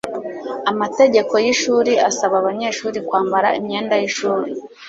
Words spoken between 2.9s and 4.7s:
kwambara imyenda yishuri